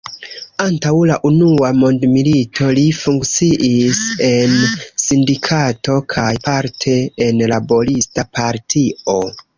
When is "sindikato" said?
5.05-5.99